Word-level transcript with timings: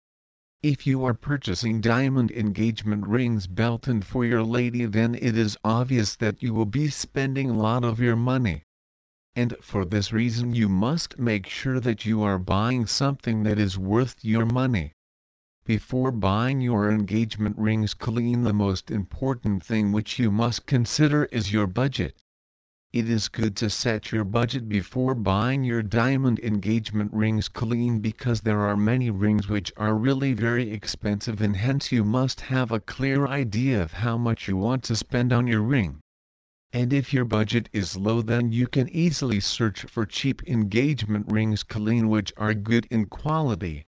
If 0.63 0.87
you 0.87 1.05
are 1.05 1.15
purchasing 1.15 1.81
diamond 1.81 2.31
engagement 2.31 3.09
rings 3.09 3.49
Belton 3.49 4.03
for 4.03 4.25
your 4.25 4.45
lady 4.45 4.85
then 4.85 5.17
it 5.17 5.37
is 5.37 5.57
obvious 5.65 6.15
that 6.15 6.45
you 6.45 6.55
will 6.55 6.65
be 6.65 6.91
spending 6.91 7.51
a 7.51 7.59
lot 7.59 7.83
of 7.83 7.99
your 7.99 8.15
money 8.15 8.63
and 9.41 9.55
for 9.61 9.85
this 9.85 10.13
reason 10.13 10.53
you 10.53 10.69
must 10.69 11.17
make 11.17 11.47
sure 11.47 11.79
that 11.79 12.05
you 12.05 12.23
are 12.23 12.41
buying 12.41 12.85
something 12.85 13.45
that 13.45 13.57
is 13.57 13.79
worth 13.79 14.17
your 14.25 14.45
money. 14.45 14.93
Before 15.65 16.11
buying 16.11 16.61
your 16.61 16.91
engagement 16.91 17.57
rings 17.57 17.95
Killeen 17.95 18.43
the 18.43 18.53
most 18.53 18.91
important 18.91 19.63
thing 19.63 19.93
which 19.93 20.19
you 20.19 20.33
must 20.33 20.67
consider 20.67 21.27
is 21.27 21.53
your 21.53 21.69
budget. 21.69 22.21
It 22.93 23.09
is 23.09 23.29
good 23.29 23.55
to 23.59 23.71
set 23.71 24.11
your 24.11 24.25
budget 24.25 24.69
before 24.69 25.15
buying 25.15 25.63
your 25.63 25.85
diamond 25.85 26.41
engagement 26.41 27.13
rings 27.13 27.49
Killeen 27.49 28.03
because 28.03 28.41
there 28.41 28.63
are 28.63 28.77
many 28.77 29.09
rings 29.09 29.47
which 29.49 29.73
are 29.77 29.95
really 29.95 30.33
very 30.33 30.73
expensive 30.73 31.41
and 31.41 31.55
hence 31.55 31.93
you 31.93 32.03
must 32.03 32.41
have 32.41 32.73
a 32.73 32.81
clear 32.81 33.29
idea 33.29 33.81
of 33.81 33.93
how 33.93 34.19
much 34.19 34.49
you 34.49 34.57
want 34.57 34.83
to 34.83 34.97
spend 34.97 35.33
on 35.33 35.47
your 35.47 35.63
ring. 35.63 36.01
And 36.71 36.93
if 36.93 37.15
your 37.15 37.25
budget 37.25 37.71
is 37.73 37.97
low 37.97 38.21
then 38.21 38.53
you 38.53 38.67
can 38.67 38.91
easily 38.91 39.41
search 39.41 39.83
for 39.85 40.05
cheap 40.05 40.47
engagement 40.47 41.33
rings 41.33 41.65
Killeen 41.65 42.09
which 42.09 42.33
are 42.37 42.53
good 42.53 42.87
in 42.91 43.07
quality. 43.07 43.87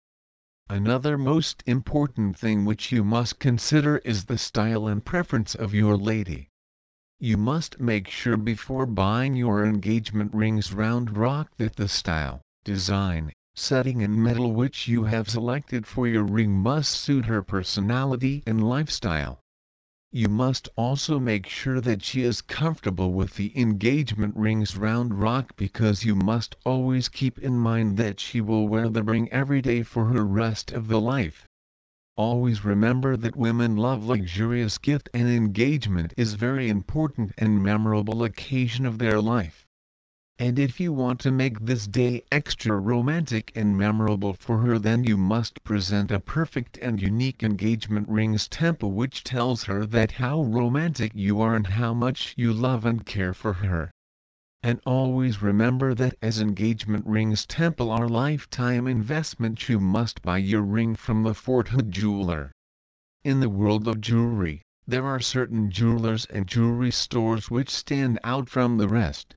Another 0.70 1.18
most 1.18 1.62
important 1.66 2.38
thing 2.38 2.64
which 2.64 2.90
you 2.90 3.04
must 3.04 3.38
consider 3.38 3.98
is 3.98 4.24
the 4.24 4.38
style 4.38 4.86
and 4.86 5.04
preference 5.04 5.54
of 5.54 5.74
your 5.74 5.96
lady. 5.98 6.48
You 7.18 7.36
must 7.36 7.80
make 7.80 8.08
sure 8.08 8.38
before 8.38 8.86
buying 8.86 9.36
your 9.36 9.66
engagement 9.66 10.32
rings 10.32 10.72
round 10.72 11.18
rock 11.18 11.50
that 11.58 11.76
the 11.76 11.88
style, 11.88 12.40
design, 12.64 13.32
setting 13.54 14.02
and 14.02 14.16
metal 14.16 14.54
which 14.54 14.88
you 14.88 15.04
have 15.04 15.28
selected 15.28 15.86
for 15.86 16.08
your 16.08 16.24
ring 16.24 16.52
must 16.52 16.92
suit 16.92 17.26
her 17.26 17.42
personality 17.42 18.42
and 18.46 18.66
lifestyle. 18.66 19.39
You 20.12 20.28
must 20.28 20.68
also 20.74 21.20
make 21.20 21.46
sure 21.46 21.80
that 21.80 22.02
she 22.02 22.22
is 22.22 22.40
comfortable 22.42 23.12
with 23.12 23.36
the 23.36 23.56
engagement 23.56 24.34
rings 24.34 24.76
round 24.76 25.14
rock 25.20 25.54
because 25.56 26.04
you 26.04 26.16
must 26.16 26.56
always 26.64 27.08
keep 27.08 27.38
in 27.38 27.56
mind 27.56 27.96
that 27.96 28.18
she 28.18 28.40
will 28.40 28.66
wear 28.66 28.88
the 28.88 29.04
ring 29.04 29.28
every 29.30 29.62
day 29.62 29.84
for 29.84 30.06
her 30.06 30.24
rest 30.26 30.72
of 30.72 30.88
the 30.88 31.00
life. 31.00 31.46
Always 32.16 32.64
remember 32.64 33.16
that 33.18 33.36
women 33.36 33.76
love 33.76 34.04
luxurious 34.04 34.78
gift 34.78 35.08
and 35.14 35.28
engagement 35.28 36.12
is 36.16 36.34
very 36.34 36.68
important 36.68 37.30
and 37.38 37.62
memorable 37.62 38.24
occasion 38.24 38.86
of 38.86 38.98
their 38.98 39.20
life. 39.20 39.64
And 40.42 40.58
if 40.58 40.80
you 40.80 40.90
want 40.94 41.20
to 41.20 41.30
make 41.30 41.60
this 41.60 41.86
day 41.86 42.22
extra 42.32 42.78
romantic 42.78 43.52
and 43.54 43.76
memorable 43.76 44.32
for 44.32 44.60
her 44.60 44.78
then 44.78 45.04
you 45.04 45.18
must 45.18 45.62
present 45.64 46.10
a 46.10 46.18
perfect 46.18 46.78
and 46.78 46.98
unique 46.98 47.42
engagement 47.42 48.08
rings 48.08 48.48
temple 48.48 48.92
which 48.92 49.22
tells 49.22 49.64
her 49.64 49.84
that 49.84 50.12
how 50.12 50.40
romantic 50.42 51.12
you 51.14 51.42
are 51.42 51.54
and 51.54 51.66
how 51.66 51.92
much 51.92 52.32
you 52.38 52.54
love 52.54 52.86
and 52.86 53.04
care 53.04 53.34
for 53.34 53.52
her. 53.52 53.90
And 54.62 54.80
always 54.86 55.42
remember 55.42 55.92
that 55.92 56.14
as 56.22 56.40
engagement 56.40 57.04
rings 57.06 57.44
temple 57.44 57.90
are 57.90 58.08
lifetime 58.08 58.86
investment 58.86 59.68
you 59.68 59.78
must 59.78 60.22
buy 60.22 60.38
your 60.38 60.62
ring 60.62 60.94
from 60.94 61.22
the 61.22 61.34
Fort 61.34 61.68
Hood 61.68 61.92
jeweler. 61.92 62.50
In 63.22 63.40
the 63.40 63.50
world 63.50 63.86
of 63.86 64.00
jewelry, 64.00 64.62
there 64.88 65.04
are 65.04 65.20
certain 65.20 65.70
jewelers 65.70 66.24
and 66.30 66.46
jewelry 66.46 66.92
stores 66.92 67.50
which 67.50 67.68
stand 67.68 68.18
out 68.24 68.48
from 68.48 68.78
the 68.78 68.88
rest 68.88 69.34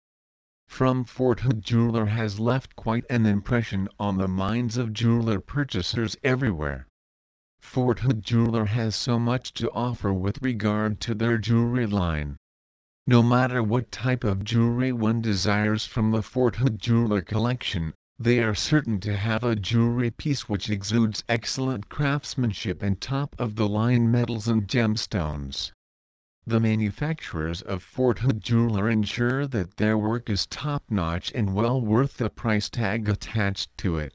from 0.73 1.03
Fort 1.03 1.41
Hood 1.41 1.61
jeweler 1.61 2.05
has 2.05 2.39
left 2.39 2.73
quite 2.77 3.03
an 3.09 3.25
impression 3.25 3.89
on 3.99 4.17
the 4.17 4.29
minds 4.29 4.77
of 4.77 4.93
jeweler 4.93 5.41
purchasers 5.41 6.15
everywhere. 6.23 6.87
Fort 7.59 7.99
Hood 7.99 8.23
jeweler 8.23 8.63
has 8.65 8.95
so 8.95 9.19
much 9.19 9.53
to 9.55 9.69
offer 9.71 10.13
with 10.13 10.41
regard 10.41 11.01
to 11.01 11.13
their 11.13 11.37
jewelry 11.37 11.85
line. 11.85 12.37
No 13.05 13.21
matter 13.21 13.61
what 13.61 13.91
type 13.91 14.23
of 14.23 14.45
jewelry 14.45 14.93
one 14.93 15.21
desires 15.21 15.85
from 15.85 16.11
the 16.11 16.23
Fort 16.23 16.55
Hood 16.55 16.79
jeweler 16.79 17.21
collection, 17.21 17.93
they 18.17 18.39
are 18.39 18.55
certain 18.55 19.01
to 19.01 19.17
have 19.17 19.43
a 19.43 19.57
jewelry 19.57 20.11
piece 20.11 20.47
which 20.47 20.69
exudes 20.69 21.25
excellent 21.27 21.89
craftsmanship 21.89 22.81
and 22.81 23.01
top-of-the-line 23.01 24.09
metals 24.09 24.47
and 24.47 24.69
gemstones. 24.69 25.73
The 26.45 26.59
manufacturers 26.59 27.61
of 27.61 27.81
Fort 27.81 28.19
Hood 28.19 28.41
jeweler 28.41 28.89
ensure 28.89 29.47
that 29.47 29.77
their 29.77 29.97
work 29.97 30.29
is 30.29 30.45
top-notch 30.45 31.31
and 31.33 31.55
well 31.55 31.79
worth 31.79 32.17
the 32.17 32.29
price 32.29 32.69
tag 32.69 33.07
attached 33.07 33.69
to 33.77 33.95
it. 33.95 34.13